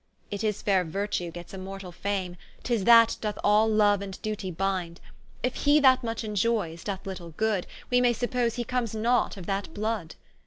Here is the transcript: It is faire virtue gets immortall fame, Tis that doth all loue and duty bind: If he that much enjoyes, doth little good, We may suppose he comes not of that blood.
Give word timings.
It 0.31 0.43
is 0.43 0.63
faire 0.63 0.83
virtue 0.83 1.29
gets 1.29 1.53
immortall 1.53 1.93
fame, 1.93 2.35
Tis 2.63 2.85
that 2.85 3.17
doth 3.21 3.37
all 3.43 3.69
loue 3.69 3.99
and 4.01 4.19
duty 4.23 4.49
bind: 4.49 4.99
If 5.43 5.53
he 5.53 5.79
that 5.79 6.03
much 6.03 6.23
enjoyes, 6.23 6.83
doth 6.83 7.05
little 7.05 7.35
good, 7.37 7.67
We 7.91 8.01
may 8.01 8.13
suppose 8.13 8.55
he 8.55 8.63
comes 8.63 8.95
not 8.95 9.37
of 9.37 9.45
that 9.45 9.71
blood. 9.75 10.15